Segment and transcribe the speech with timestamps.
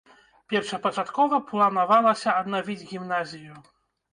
[0.53, 3.63] Першапачаткова планавалася аднавіць гімназію.